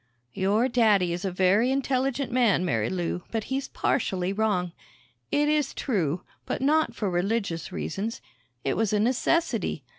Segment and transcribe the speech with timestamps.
[0.33, 4.71] "Your daddy is a very intelligent man, Marilou, but he's partially wrong.
[5.31, 8.19] It is true but not for religious reasons.
[8.63, 9.83] It was a necessity.